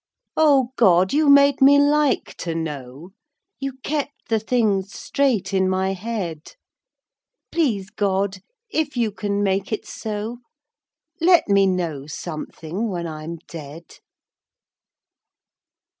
[0.35, 3.11] O God, you made me like to know,
[3.59, 6.53] You kept the things straight in my head,
[7.51, 8.39] Please God,
[8.71, 10.39] if you can make it so,
[11.19, 13.97] Let me know something when I'm dead.